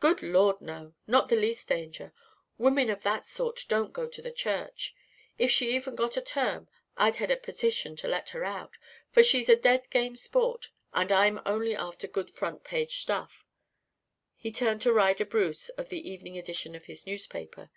[0.00, 0.94] "Good Lord, no.
[1.06, 2.12] Not the least danger.
[2.56, 4.72] Women of that sort don't go to the chair.
[5.38, 8.72] If she even got a term, I'd head a petition to let her out,
[9.12, 13.44] for she's a dead game sport, and I'm only after good front page stuff."
[14.34, 17.70] He turned to Ryder Bruce of the evening edition of his newspaper.